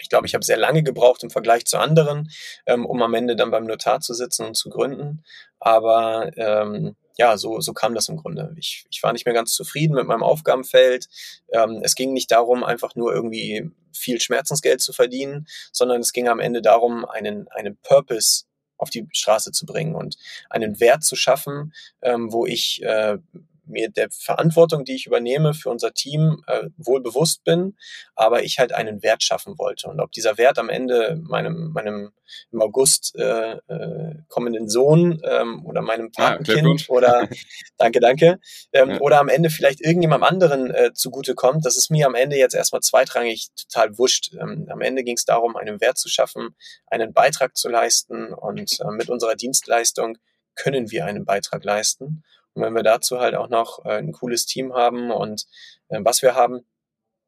[0.00, 2.30] Ich glaube, ich habe sehr lange gebraucht im Vergleich zu anderen,
[2.66, 5.22] ähm, um am Ende dann beim Notar zu sitzen und zu gründen.
[5.58, 8.54] Aber ähm, ja, so, so kam das im Grunde.
[8.56, 11.06] Ich, ich war nicht mehr ganz zufrieden mit meinem Aufgabenfeld.
[11.52, 16.28] Ähm, es ging nicht darum, einfach nur irgendwie viel Schmerzensgeld zu verdienen, sondern es ging
[16.28, 18.44] am Ende darum, einen, einen Purpose
[18.78, 20.16] auf die Straße zu bringen und
[20.48, 23.18] einen Wert zu schaffen, ähm, wo ich äh,
[23.70, 27.76] mir der Verantwortung, die ich übernehme für unser Team, äh, wohl bewusst bin,
[28.14, 29.88] aber ich halt einen Wert schaffen wollte.
[29.88, 32.12] Und ob dieser Wert am Ende meinem, meinem
[32.52, 37.28] im August äh, äh, kommenden Sohn ähm, oder meinem ah, Patenkind ah, oder
[37.76, 38.38] danke, danke,
[38.72, 39.00] ähm, ja.
[39.00, 42.82] oder am Ende vielleicht irgendjemandem anderen äh, zugutekommt, das ist mir am Ende jetzt erstmal
[42.82, 44.32] zweitrangig total wurscht.
[44.34, 46.54] Ähm, am Ende ging es darum, einen Wert zu schaffen,
[46.86, 50.18] einen Beitrag zu leisten und äh, mit unserer Dienstleistung
[50.54, 52.22] können wir einen Beitrag leisten.
[52.54, 55.46] Und wenn wir dazu halt auch noch äh, ein cooles Team haben und
[55.88, 56.64] äh, was wir haben,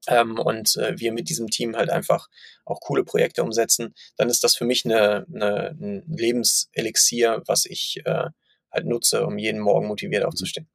[0.09, 2.29] ähm, und äh, wir mit diesem Team halt einfach
[2.65, 8.03] auch coole Projekte umsetzen, dann ist das für mich eine, eine, ein Lebenselixier, was ich
[8.05, 8.31] äh,
[8.71, 10.69] halt nutze, um jeden Morgen motiviert aufzustehen.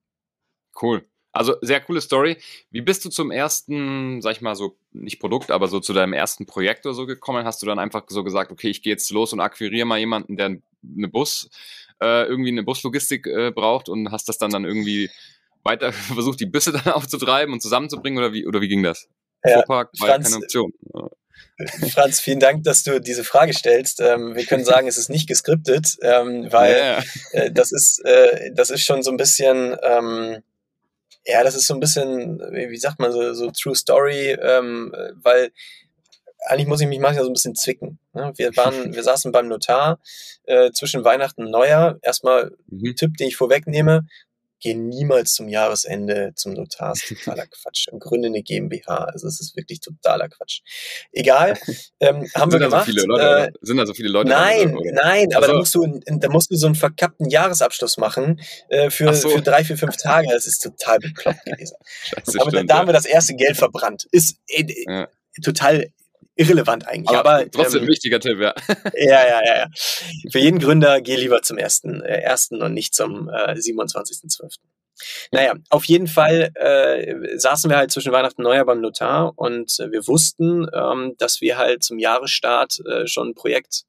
[0.81, 1.05] Cool.
[1.33, 2.37] Also sehr coole Story.
[2.71, 6.13] Wie bist du zum ersten, sag ich mal so, nicht Produkt, aber so zu deinem
[6.13, 7.45] ersten Projekt oder so gekommen?
[7.45, 10.37] Hast du dann einfach so gesagt, okay, ich gehe jetzt los und akquiriere mal jemanden,
[10.37, 11.49] der eine Bus,
[12.01, 15.09] äh, irgendwie eine Buslogistik äh, braucht und hast das dann dann irgendwie
[15.63, 19.07] weiter versucht, die Busse dann aufzutreiben und zusammenzubringen oder wie, oder wie ging das?
[19.43, 20.73] Ja, Fuhrpark war Franz, keine Option.
[21.91, 24.01] Franz, vielen Dank, dass du diese Frage stellst.
[24.01, 27.03] Ähm, wir können sagen, es ist nicht geskriptet, ähm, weil yeah.
[27.31, 30.43] äh, das ist äh, das ist schon so ein bisschen ähm,
[31.27, 35.51] ja, das ist so ein bisschen, wie sagt man, so, so True Story, ähm, weil
[36.45, 37.99] eigentlich muss ich mich manchmal so ein bisschen zwicken.
[38.13, 38.31] Ne?
[38.35, 39.99] Wir waren, wir saßen beim Notar
[40.43, 41.97] äh, zwischen Weihnachten und Neujahr.
[42.01, 42.95] Erstmal mhm.
[42.95, 44.05] Tipp, den ich vorwegnehme,
[44.59, 46.89] geh niemals zum Jahresende zum Notar.
[46.89, 47.87] Das ist totaler Quatsch.
[47.91, 49.05] Im Grunde eine GmbH.
[49.05, 50.61] Also es ist wirklich totaler Quatsch.
[51.11, 51.57] Egal.
[51.99, 52.85] Ähm, haben wir gemacht.
[52.85, 54.29] So viele Leute, äh, sind da so viele Leute?
[54.29, 54.91] Nein, oder?
[54.93, 55.53] nein, aber also.
[55.53, 59.29] da musst du, da musst du so einen verkappten Jahresabschluss machen äh, für, so.
[59.29, 60.27] für drei, vier, fünf Tage.
[60.31, 61.77] Das ist total bekloppt gewesen.
[62.03, 64.07] Scheiße, aber stimmt, da, da, haben wir das erste Geld verbrannt.
[64.11, 65.07] Ist äh, ja.
[65.43, 65.87] total
[66.37, 67.17] irrelevant eigentlich.
[67.17, 68.53] Aber, aber trotzdem ähm, wichtiger Tipp, ja.
[68.93, 69.67] ja, ja, ja, ja.
[70.31, 74.57] Für jeden Gründer geh lieber zum ersten, äh, ersten und nicht zum äh, 27.12.
[75.31, 79.79] Naja, auf jeden Fall äh, saßen wir halt zwischen Weihnachten und Neujahr beim Notar und
[79.79, 83.83] äh, wir wussten, ähm, dass wir halt zum Jahresstart äh, schon ein Projekt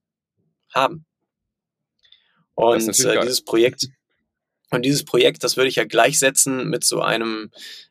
[0.74, 1.06] haben.
[2.54, 3.88] Und äh, dieses Projekt
[4.70, 7.50] und dieses Projekt, das würde ich ja gleichsetzen mit so einem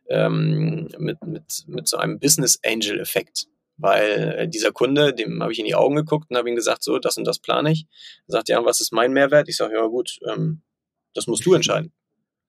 [0.10, 3.48] ähm, mit, mit, mit so einem Business Angel Effekt.
[3.78, 6.84] Weil äh, dieser Kunde, dem habe ich in die Augen geguckt und habe ihm gesagt,
[6.84, 7.86] so, das und das plane ich.
[8.28, 9.50] Er sagt, ja, was ist mein Mehrwert?
[9.50, 10.62] Ich sage, ja gut, ähm,
[11.14, 11.92] Das musst du entscheiden.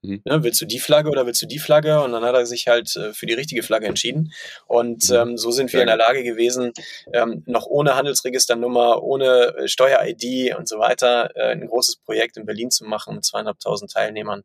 [0.03, 0.23] Mhm.
[0.25, 2.01] Ja, willst du die Flagge oder willst du die Flagge?
[2.03, 4.33] Und dann hat er sich halt äh, für die richtige Flagge entschieden.
[4.67, 5.17] Und mhm.
[5.17, 6.73] ähm, so sind wir in der Lage gewesen,
[7.13, 12.47] ähm, noch ohne Handelsregisternummer, ohne äh, Steuer-ID und so weiter, äh, ein großes Projekt in
[12.47, 14.45] Berlin zu machen mit zweieinhalbtausend Teilnehmern,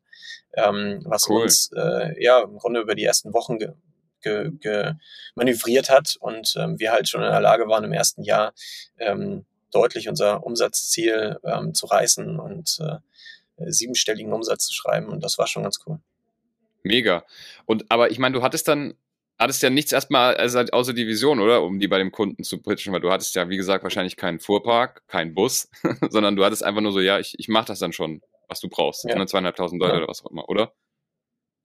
[0.54, 1.42] ähm, was cool.
[1.42, 3.58] uns äh, ja im Grunde über die ersten Wochen
[4.24, 4.94] ge ge
[5.36, 8.52] manövriert hat und ähm, wir halt schon in der Lage waren, im ersten Jahr
[8.98, 15.38] ähm, deutlich unser Umsatzziel ähm, zu reißen und äh, siebenstelligen Umsatz zu schreiben und das
[15.38, 16.00] war schon ganz cool.
[16.82, 17.24] Mega.
[17.66, 18.94] Und aber ich meine, du hattest dann
[19.38, 21.62] hattest ja nichts erstmal also außer die Vision, oder?
[21.62, 24.40] Um die bei dem Kunden zu pitchen, weil du hattest ja, wie gesagt, wahrscheinlich keinen
[24.40, 25.68] Fuhrpark, keinen Bus,
[26.10, 28.68] sondern du hattest einfach nur so, ja, ich, ich mache das dann schon, was du
[28.68, 29.04] brauchst.
[29.04, 29.26] Ja.
[29.26, 29.98] zweieinhalbtausend Leute ja.
[29.98, 30.72] oder was auch immer, oder?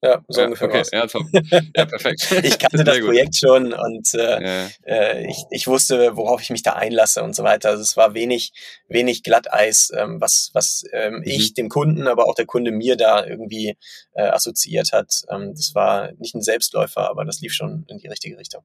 [0.01, 0.69] Ja, so ja, ungefähr.
[0.69, 2.31] Okay, ja, ja, perfekt.
[2.43, 4.69] ich kannte das Projekt schon und äh, ja.
[4.85, 7.69] äh, ich, ich wusste, worauf ich mich da einlasse und so weiter.
[7.69, 8.53] Also es war wenig,
[8.87, 11.23] wenig Glatteis, ähm, was, was ähm, mhm.
[11.25, 13.75] ich dem Kunden, aber auch der Kunde mir da irgendwie
[14.13, 15.23] äh, assoziiert hat.
[15.29, 18.63] Ähm, das war nicht ein Selbstläufer, aber das lief schon in die richtige Richtung.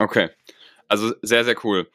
[0.00, 0.30] Okay.
[0.88, 1.88] Also sehr, sehr cool.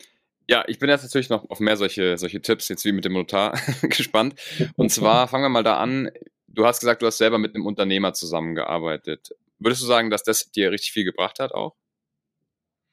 [0.48, 3.14] Ja, ich bin jetzt natürlich noch auf mehr solche, solche Tipps, jetzt wie mit dem
[3.14, 4.36] Notar, gespannt.
[4.76, 6.12] Und zwar fangen wir mal da an
[6.54, 9.36] du hast gesagt, du hast selber mit einem Unternehmer zusammengearbeitet.
[9.60, 11.76] Würdest du sagen, dass das dir richtig viel gebracht hat auch?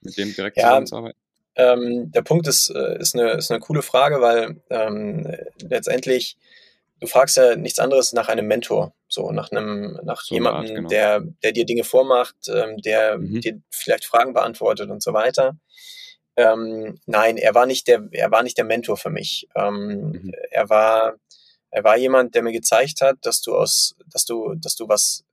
[0.00, 1.18] Mit dem direkt ja, zusammenzuarbeiten?
[1.56, 5.26] Ähm, der Punkt ist, äh, ist, eine, ist eine coole Frage, weil ähm,
[5.68, 6.38] letztendlich,
[7.00, 10.88] du fragst ja nichts anderes nach einem Mentor, so nach einem, nach so jemandem, genau.
[10.88, 13.40] der, der dir Dinge vormacht, ähm, der mhm.
[13.40, 15.56] dir vielleicht Fragen beantwortet und so weiter.
[16.36, 19.48] Ähm, nein, er war nicht der, er war nicht der Mentor für mich.
[19.54, 20.32] Ähm, mhm.
[20.50, 21.16] Er war
[21.70, 25.24] er war jemand, der mir gezeigt hat, dass du aus, dass du, dass du was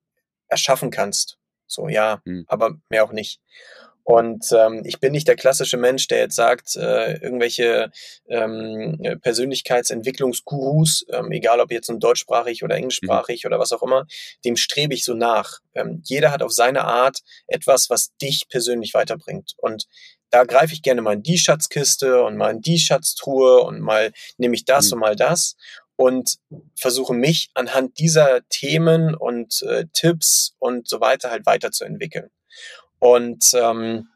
[0.47, 1.37] erschaffen kannst.
[1.67, 2.45] So, ja, mhm.
[2.47, 3.41] aber mehr auch nicht.
[4.03, 7.91] Und ähm, ich bin nicht der klassische Mensch, der jetzt sagt, äh, irgendwelche
[8.29, 13.49] ähm, Persönlichkeitsentwicklungsgurus, ähm, egal ob jetzt ein deutschsprachig oder englischsprachig mhm.
[13.49, 14.07] oder was auch immer,
[14.45, 15.59] dem strebe ich so nach.
[15.75, 19.55] Ähm, jeder hat auf seine Art etwas, was dich persönlich weiterbringt.
[19.57, 19.87] Und
[20.29, 24.13] da greife ich gerne mal in die Schatzkiste und mal in die Schatztruhe und mal
[24.37, 24.93] nehme ich das mhm.
[24.93, 25.57] und mal das
[25.97, 26.37] und
[26.75, 32.29] versuche mich anhand dieser Themen und äh, Tipps und so weiter halt weiterzuentwickeln.
[32.99, 34.07] Und ähm,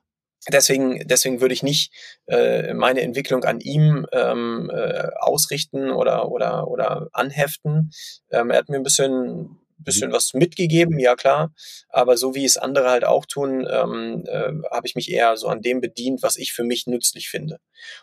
[0.50, 1.92] deswegen, deswegen würde ich nicht
[2.28, 7.92] äh, meine Entwicklung an ihm ähm, äh, ausrichten oder, oder, oder anheften.
[8.32, 10.14] Ähm, er hat mir ein bisschen bisschen mhm.
[10.14, 11.54] was mitgegeben, ja klar.
[11.90, 15.48] Aber so wie es andere halt auch tun, ähm, äh, habe ich mich eher so
[15.48, 17.60] an dem bedient, was ich für mich nützlich finde.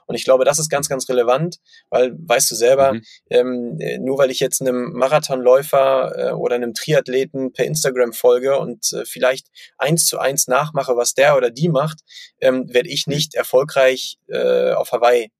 [0.07, 1.59] Und ich glaube, das ist ganz, ganz relevant,
[1.91, 3.03] weil weißt du selber, mhm.
[3.31, 8.59] ähm, äh, nur weil ich jetzt einem Marathonläufer äh, oder einem Triathleten per Instagram folge
[8.59, 12.01] und äh, vielleicht eins zu eins nachmache, was der oder die macht,
[12.41, 13.15] ähm, werde ich mhm.
[13.15, 15.31] nicht erfolgreich äh, auf Hawaii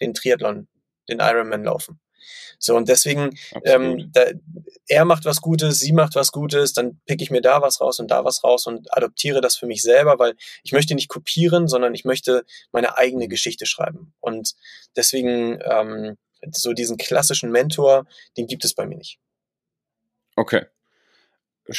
[0.00, 0.68] den Triathlon,
[1.08, 2.00] den Ironman laufen.
[2.58, 4.24] So, und deswegen, ähm, da,
[4.88, 8.00] er macht was Gutes, sie macht was Gutes, dann pick ich mir da was raus
[8.00, 11.68] und da was raus und adoptiere das für mich selber, weil ich möchte nicht kopieren,
[11.68, 13.28] sondern ich möchte meine eigene.
[13.28, 14.12] Geschichte schreiben.
[14.20, 14.54] Und
[14.96, 16.16] deswegen, ähm,
[16.52, 19.18] so diesen klassischen Mentor, den gibt es bei mir nicht.
[20.36, 20.66] Okay.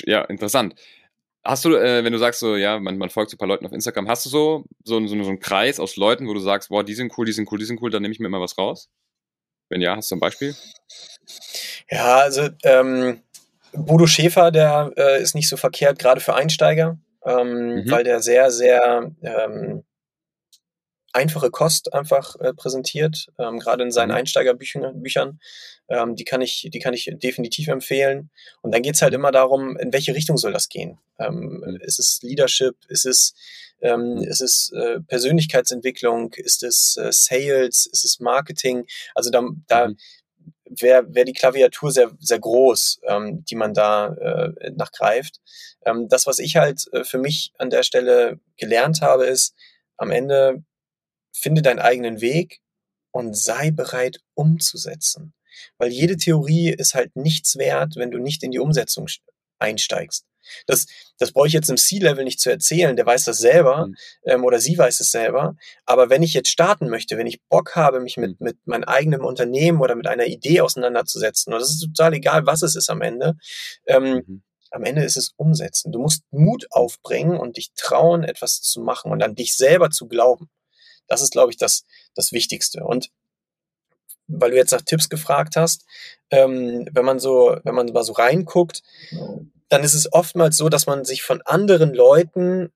[0.06, 0.76] Ja, interessant.
[1.44, 3.66] Hast du, äh, wenn du sagst so, ja, man, man folgt so ein paar Leuten
[3.66, 6.70] auf Instagram, hast du so, so, so, so einen Kreis aus Leuten, wo du sagst,
[6.70, 8.42] boah, die sind cool, die sind cool, die sind cool, dann nehme ich mir immer
[8.42, 8.90] was raus?
[9.70, 10.56] Wenn ja, hast du ein Beispiel?
[11.90, 13.22] Ja, also ähm,
[13.74, 17.92] Bodo Schäfer, der äh, ist nicht so verkehrt, gerade für Einsteiger, ähm, mhm.
[17.92, 19.84] weil der sehr, sehr ähm,
[21.14, 24.16] einfache Kost einfach äh, präsentiert, ähm, gerade in seinen mhm.
[24.16, 25.02] Einsteigerbüchern.
[25.02, 25.40] Büchern.
[25.90, 28.30] Ähm, die, kann ich, die kann ich definitiv empfehlen.
[28.62, 31.00] Und dann geht's halt immer darum, in welche Richtung soll das gehen?
[31.18, 31.78] Ähm, mhm.
[31.82, 32.76] Ist es Leadership?
[32.88, 33.34] Ist es
[33.82, 34.24] ähm, mhm.
[34.24, 36.34] ist es äh, Persönlichkeitsentwicklung?
[36.34, 37.88] Ist es äh, Sales?
[37.92, 38.86] Ist es Marketing?
[39.16, 39.90] Also da, da
[40.70, 45.40] wäre wär die Klaviatur sehr, sehr groß, ähm, die man da äh, nachgreift.
[45.86, 49.56] Ähm, das, was ich halt äh, für mich an der Stelle gelernt habe, ist,
[49.98, 50.64] am Ende
[51.40, 52.60] finde deinen eigenen Weg
[53.12, 55.34] und sei bereit umzusetzen.
[55.78, 59.08] Weil jede Theorie ist halt nichts wert, wenn du nicht in die Umsetzung
[59.60, 60.26] einsteigst.
[60.68, 63.96] Das, das brauche ich jetzt im C-Level nicht zu erzählen, der weiß das selber mhm.
[64.26, 65.56] ähm, oder sie weiß es selber.
[65.86, 68.46] Aber wenn ich jetzt starten möchte, wenn ich Bock habe, mich mit, mhm.
[68.46, 72.62] mit meinem eigenen Unternehmen oder mit einer Idee auseinanderzusetzen, und das ist total egal, was
[72.62, 73.36] es ist am Ende,
[73.86, 74.44] ähm, mhm.
[74.72, 75.92] am Ende ist es umsetzen.
[75.92, 80.08] Du musst Mut aufbringen und dich trauen, etwas zu machen und an dich selber zu
[80.08, 80.50] glauben.
[81.10, 82.84] Das ist, glaube ich, das, das Wichtigste.
[82.84, 83.10] Und
[84.28, 85.86] weil du jetzt nach Tipps gefragt hast,
[86.30, 88.84] ähm, wenn man so, wenn man mal so reinguckt,
[89.70, 92.72] dann ist es oftmals so, dass man sich von anderen Leuten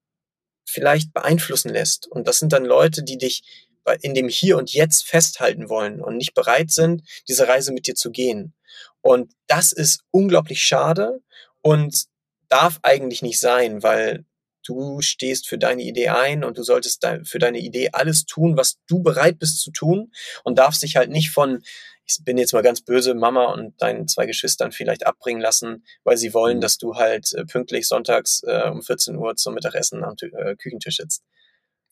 [0.66, 2.08] vielleicht beeinflussen lässt.
[2.08, 3.70] Und das sind dann Leute, die dich
[4.02, 7.96] in dem Hier und Jetzt festhalten wollen und nicht bereit sind, diese Reise mit dir
[7.96, 8.54] zu gehen.
[9.02, 11.22] Und das ist unglaublich schade
[11.62, 12.06] und
[12.48, 14.26] darf eigentlich nicht sein, weil
[14.64, 18.80] du stehst für deine Idee ein und du solltest für deine Idee alles tun, was
[18.88, 20.12] du bereit bist zu tun
[20.44, 21.62] und darfst dich halt nicht von,
[22.06, 26.18] ich bin jetzt mal ganz böse, Mama und deinen zwei Geschwistern vielleicht abbringen lassen, weil
[26.18, 26.62] sie wollen, mhm.
[26.62, 30.98] dass du halt äh, pünktlich sonntags äh, um 14 Uhr zum Mittagessen am äh, Küchentisch
[30.98, 31.24] sitzt.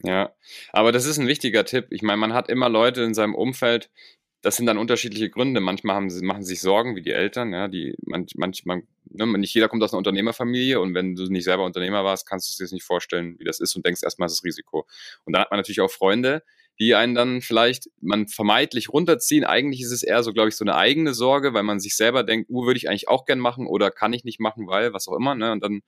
[0.04, 0.34] Ja,
[0.72, 1.88] aber das ist ein wichtiger Tipp.
[1.92, 3.92] Ich meine, man hat immer Leute in seinem Umfeld,
[4.41, 5.62] das sind dann unterschiedliche Gründe.
[5.62, 9.25] Manchmal haben sie, machen sie sich Sorgen, wie die Eltern, ja, die manch, manchmal, ne,
[9.38, 12.63] nicht jeder kommt aus einer Unternehmerfamilie und wenn du nicht selber Unternehmer warst, kannst du
[12.63, 14.88] es dir nicht vorstellen, wie das ist und denkst erstmal, das Risiko.
[15.25, 16.43] Und dann hat man natürlich auch Freunde,
[16.80, 19.43] die einen dann vielleicht man vermeintlich runterziehen.
[19.43, 22.23] Eigentlich ist es eher so, glaube ich, so eine eigene Sorge, weil man sich selber
[22.23, 25.08] denkt, uh, würde ich eigentlich auch gern machen oder kann ich nicht machen, weil, was
[25.08, 25.51] auch immer, ne?
[25.51, 25.82] Und dann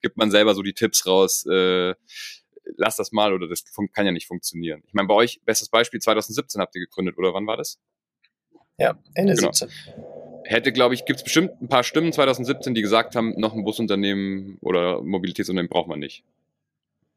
[0.00, 1.94] gibt man selber so die Tipps raus, äh,
[2.76, 4.82] lass das mal oder das kann ja nicht funktionieren.
[4.86, 7.78] Ich meine, bei euch, bestes Beispiel, 2017 habt ihr gegründet, oder wann war das?
[8.78, 9.52] Ja, Ende genau.
[9.52, 9.70] 17.
[10.44, 13.64] Hätte, glaube ich, gibt es bestimmt ein paar Stimmen 2017, die gesagt haben, noch ein
[13.64, 16.24] Busunternehmen oder Mobilitätsunternehmen braucht man nicht.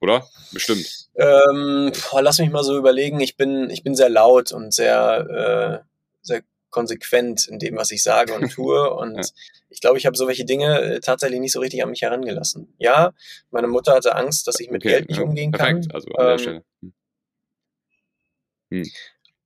[0.01, 0.27] Oder?
[0.51, 1.09] Bestimmt.
[1.15, 3.19] Ähm, lass mich mal so überlegen.
[3.19, 5.87] Ich bin, ich bin sehr laut und sehr, äh,
[6.21, 8.91] sehr konsequent in dem, was ich sage und tue.
[8.93, 9.23] Und ja.
[9.69, 12.73] ich glaube, ich habe so welche Dinge äh, tatsächlich nicht so richtig an mich herangelassen.
[12.79, 13.13] Ja,
[13.51, 15.89] meine Mutter hatte Angst, dass ich mit okay, Geld nicht ja, umgehen perfekt.
[15.89, 15.95] kann.
[15.95, 16.63] Also an der ähm, Stelle.
[16.81, 16.93] Hm.
[18.71, 18.91] Hm.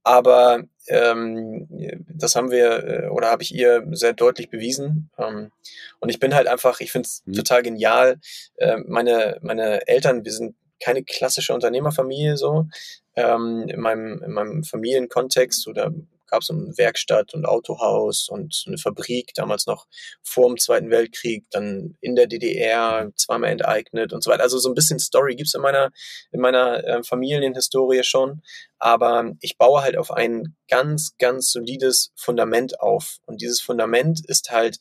[0.04, 1.68] Aber ähm,
[2.08, 5.10] das haben wir äh, oder habe ich ihr sehr deutlich bewiesen.
[5.18, 5.52] Ähm,
[6.00, 7.34] und ich bin halt einfach, ich finde es hm.
[7.34, 8.20] total genial.
[8.58, 12.68] Äh, meine, meine Eltern, wir sind keine klassische Unternehmerfamilie so.
[13.16, 15.92] Ähm, in, meinem, in meinem Familienkontext oder
[16.36, 19.88] gab es eine Werkstatt und Autohaus und eine Fabrik, damals noch
[20.22, 24.44] vor dem Zweiten Weltkrieg, dann in der DDR, zweimal enteignet und so weiter.
[24.44, 25.92] Also so ein bisschen Story gibt's in meiner,
[26.34, 28.42] in meiner äh, Familienhistorie schon.
[28.80, 33.20] Aber ich baue halt auf ein ganz, ganz solides Fundament auf.
[33.26, 34.78] Und dieses Fundament ist halt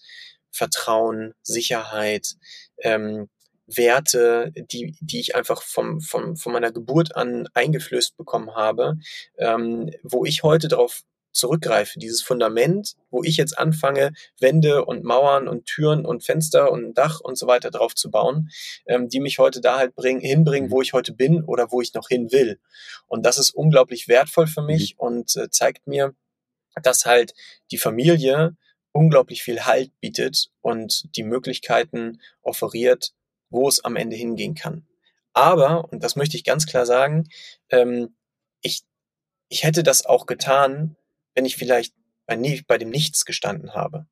[0.51, 2.35] Vertrauen, Sicherheit,
[2.79, 3.29] ähm,
[3.67, 8.97] Werte, die, die ich einfach vom, vom, von meiner Geburt an eingeflößt bekommen habe,
[9.39, 11.05] ähm, wo ich heute darauf
[11.35, 16.95] zurückgreife, dieses Fundament, wo ich jetzt anfange, Wände und Mauern und Türen und Fenster und
[16.95, 18.51] Dach und so weiter drauf zu bauen,
[18.87, 21.95] ähm, die mich heute da halt bringen, hinbringen, wo ich heute bin oder wo ich
[21.95, 22.59] noch hin will.
[23.07, 25.07] Und das ist unglaublich wertvoll für mich mhm.
[25.07, 26.15] und äh, zeigt mir,
[26.83, 27.35] dass halt
[27.71, 28.57] die Familie
[28.93, 33.13] unglaublich viel Halt bietet und die Möglichkeiten offeriert,
[33.51, 34.87] wo es am Ende hingehen kann.
[35.33, 37.29] Aber, und das möchte ich ganz klar sagen,
[37.71, 38.15] ähm,
[38.63, 38.83] ich,
[39.49, 40.97] ich hätte das auch getan,
[41.35, 41.95] wenn ich vielleicht
[42.27, 44.07] bei, bei dem Nichts gestanden habe.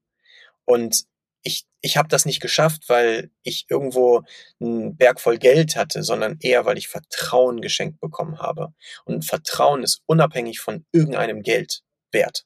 [0.64, 1.04] Und
[1.42, 4.22] ich, ich habe das nicht geschafft, weil ich irgendwo
[4.60, 8.72] einen Berg voll Geld hatte, sondern eher, weil ich Vertrauen geschenkt bekommen habe.
[9.04, 11.82] Und Vertrauen ist unabhängig von irgendeinem Geld
[12.12, 12.44] wert.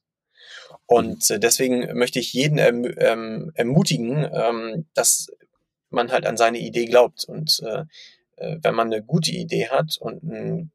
[0.87, 5.29] Und äh, deswegen möchte ich jeden erm, ähm, ermutigen, ähm, dass
[5.91, 7.25] man halt an seine Idee glaubt.
[7.25, 7.85] Und äh,
[8.37, 10.73] äh wenn man eine gute Idee hat und ein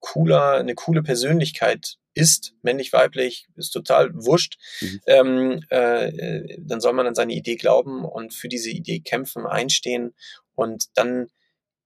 [0.00, 5.00] cooler, eine coole Persönlichkeit ist, männlich, weiblich, ist total wurscht, mhm.
[5.06, 10.14] ähm, äh, dann soll man an seine Idee glauben und für diese Idee kämpfen, einstehen
[10.54, 11.28] und dann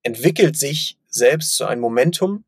[0.02, 2.44] entwickelt sich selbst so ein Momentum,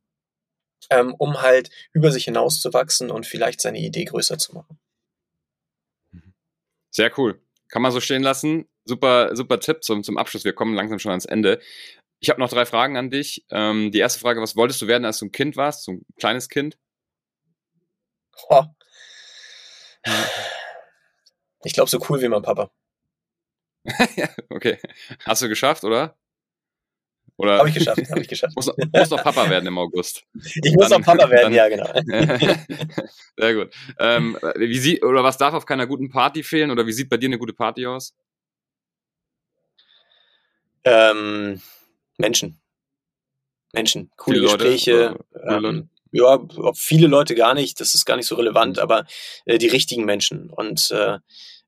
[0.90, 4.78] ähm, um halt über sich hinauszuwachsen und vielleicht seine Idee größer zu machen.
[6.12, 6.34] Mhm.
[6.90, 7.40] Sehr cool.
[7.68, 8.66] Kann man so stehen lassen.
[8.84, 10.44] Super, super Tipp zum, zum Abschluss.
[10.44, 11.60] Wir kommen langsam schon ans Ende.
[12.18, 13.44] Ich habe noch drei Fragen an dich.
[13.50, 16.04] Ähm, die erste Frage, was wolltest du werden, als du ein Kind warst, so ein
[16.16, 16.76] kleines Kind?
[18.48, 18.64] Oh.
[21.64, 22.70] Ich glaube, so cool wie mein Papa.
[24.50, 24.79] okay.
[25.24, 26.16] Hast du geschafft, oder?
[27.37, 28.55] Oder habe ich geschafft, habe ich geschafft.
[28.55, 30.24] muss, muss noch Papa werden im August.
[30.35, 33.07] Ich muss dann, noch Papa werden, dann, ja, genau.
[33.37, 33.74] Sehr gut.
[33.98, 36.70] Ähm, wie sieht, oder was darf auf keiner guten Party fehlen?
[36.70, 38.14] Oder wie sieht bei dir eine gute Party aus?
[40.85, 41.62] Ähm,
[42.18, 42.61] Menschen.
[43.72, 44.11] Menschen.
[44.16, 45.18] Coole viele Gespräche.
[45.33, 46.38] Leute, ähm, ja,
[46.75, 49.05] viele Leute gar nicht, das ist gar nicht so relevant, aber
[49.44, 50.51] äh, die richtigen Menschen.
[50.51, 51.18] Und äh,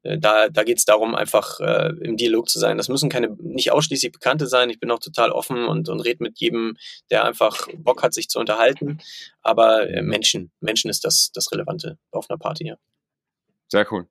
[0.03, 2.77] äh da, da geht es darum, einfach äh, im Dialog zu sein.
[2.77, 4.71] Das müssen keine, nicht ausschließlich Bekannte sein.
[4.71, 6.77] Ich bin auch total offen und, und rede mit jedem,
[7.11, 8.99] der einfach Bock hat, sich zu unterhalten.
[9.43, 12.77] Aber äh, Menschen, Menschen ist das, das Relevante auf einer Party, ja.
[13.69, 14.09] Sehr cool.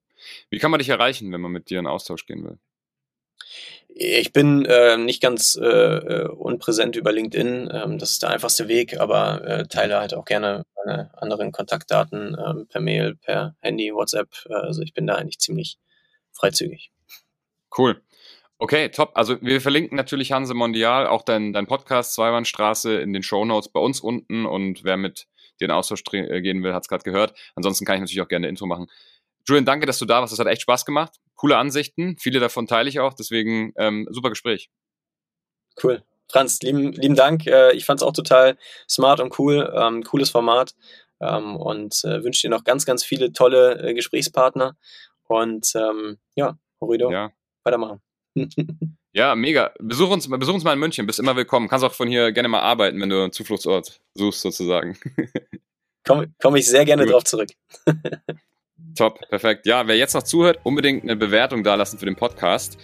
[0.50, 2.60] Wie kann man dich erreichen, wenn man mit dir in Austausch gehen will?
[3.94, 7.70] Ich bin äh, nicht ganz äh, äh, unpräsent über LinkedIn.
[7.72, 12.38] Ähm, das ist der einfachste Weg, aber äh, teile halt auch gerne meine anderen Kontaktdaten
[12.40, 14.30] ähm, per Mail, per Handy, WhatsApp.
[14.50, 15.78] Äh, also ich bin da eigentlich ziemlich
[16.32, 16.92] freizügig.
[17.78, 18.02] Cool.
[18.58, 19.12] Okay, top.
[19.16, 23.70] Also wir verlinken natürlich Hanse Mondial, auch dein, dein Podcast Zweibahnstraße in den Show Notes
[23.70, 25.28] bei uns unten und wer mit
[25.60, 27.34] dir in Austausch äh, gehen will, hat es gerade gehört.
[27.56, 28.88] Ansonsten kann ich natürlich auch gerne Intro machen.
[29.46, 30.32] Julian, danke, dass du da warst.
[30.32, 31.16] Das hat echt Spaß gemacht.
[31.36, 32.18] Coole Ansichten.
[32.20, 33.14] Viele davon teile ich auch.
[33.14, 34.70] Deswegen ähm, super Gespräch.
[35.82, 36.04] Cool.
[36.30, 37.46] Franz, lieben, lieben Dank.
[37.48, 38.58] Äh, ich fand es auch total
[38.90, 39.72] smart und cool.
[39.76, 40.74] Ähm, cooles Format.
[41.20, 44.76] Ähm, und äh, wünsche dir noch ganz, ganz viele tolle äh, Gesprächspartner.
[45.28, 47.32] Und ähm, ja, Horrido, ja.
[47.64, 48.02] weitermachen.
[49.14, 49.74] ja, mega.
[49.80, 51.06] Besuch uns, besuch uns mal in München.
[51.06, 51.68] Bist immer willkommen.
[51.68, 54.98] Kannst auch von hier gerne mal arbeiten, wenn du einen Zufluchtsort suchst, sozusagen.
[56.04, 57.12] Komme komm ich sehr gerne cool.
[57.12, 57.50] drauf zurück.
[58.96, 59.66] Top, perfekt.
[59.66, 62.78] Ja, wer jetzt noch zuhört, unbedingt eine Bewertung dalassen für den Podcast.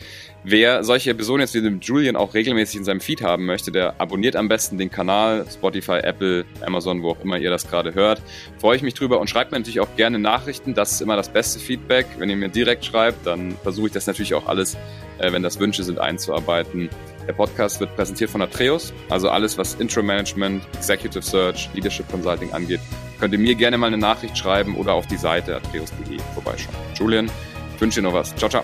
[0.44, 4.00] Wer solche Episoden jetzt wie dem Julian auch regelmäßig in seinem Feed haben möchte, der
[4.00, 8.22] abonniert am besten den Kanal, Spotify, Apple, Amazon, wo auch immer ihr das gerade hört.
[8.58, 10.74] Freue ich mich drüber und schreibt mir natürlich auch gerne Nachrichten.
[10.74, 12.06] Das ist immer das beste Feedback.
[12.18, 14.76] Wenn ihr mir direkt schreibt, dann versuche ich das natürlich auch alles,
[15.18, 16.90] äh, wenn das Wünsche sind, einzuarbeiten.
[17.28, 22.54] Der Podcast wird präsentiert von Atreus, also alles, was Intro Management, Executive Search, Leadership Consulting
[22.54, 22.80] angeht,
[23.20, 26.76] könnt ihr mir gerne mal eine Nachricht schreiben oder auf die Seite atreus.de vorbeischauen.
[26.96, 27.30] Julian,
[27.76, 28.34] ich wünsche dir noch was.
[28.36, 28.64] Ciao, ciao.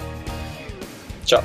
[1.26, 1.44] Ciao.